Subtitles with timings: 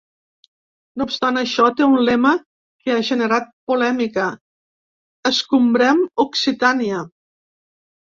[1.01, 2.31] No obstant això, té un lema
[2.87, 4.27] que ha generat polèmica,
[5.35, 7.09] ‘Escombrem Occitània’.